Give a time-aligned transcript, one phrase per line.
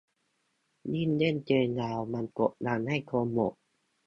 [0.93, 3.53] ยิ่งเล่นเกมยาวมันกดดันให้คนหมด